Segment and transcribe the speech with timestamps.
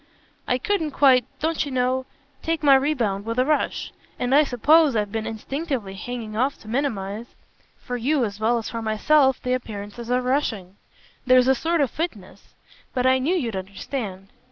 [0.47, 2.07] "I couldn't quite don't you know?
[2.41, 6.67] take my rebound with a rush; and I suppose I've been instinctively hanging off to
[6.67, 7.27] minimise,
[7.77, 10.77] for you as well as for myself, the appearances of rushing.
[11.27, 12.55] There's a sort of fitness.
[12.95, 14.29] But I knew you'd understand."